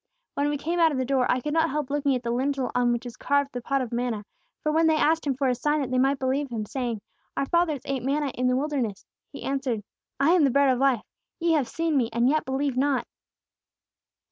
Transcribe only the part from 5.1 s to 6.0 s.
Him for a sign that they